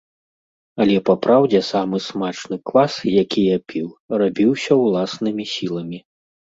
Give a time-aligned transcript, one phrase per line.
[0.85, 3.87] Але папраўдзе самы смачны квас, які я піў,
[4.27, 6.07] рабіўся ўласнымі сіламі.